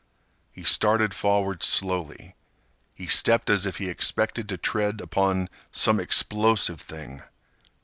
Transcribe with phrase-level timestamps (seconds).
[0.51, 2.35] He started forward slowly.
[2.95, 7.21] He stepped as if he expected to tread upon some explosive thing.